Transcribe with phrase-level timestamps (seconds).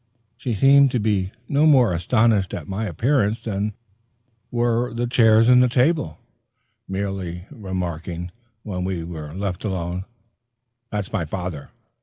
[0.35, 3.75] She seemed to be no more astonished at my appearance than
[4.49, 6.17] were the chairs and table,
[6.87, 8.31] merely remarking,
[8.63, 10.05] when we were left alone,
[10.89, 11.69] "That's my father.